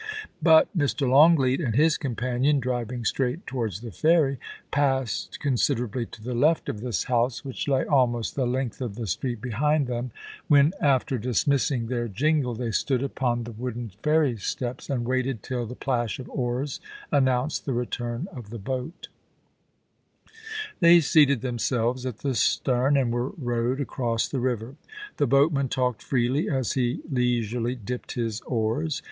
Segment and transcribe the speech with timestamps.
[0.41, 1.07] But Mr.
[1.07, 4.39] Longleat and his companion, driving straight towards the ferry,
[4.71, 9.05] passed considerably to the left of this house, which lay almost the length of the
[9.05, 10.09] street behind them,
[10.47, 13.81] when, after dismissing their jingle, they stood upon the 38 POLICY AND PASSION.
[13.83, 16.79] wooden ferry steps, and waited till the plash of oars
[17.11, 19.07] announced the return of the boat
[20.79, 24.77] They seated themselves at the stem, and were rowed across the river.
[25.17, 28.99] The boatman talked freely as he leisurely dipped his oars.